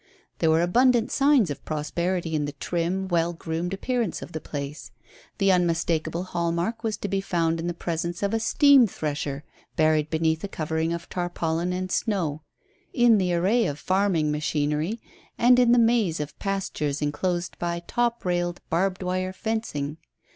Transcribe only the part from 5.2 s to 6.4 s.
The unmistakable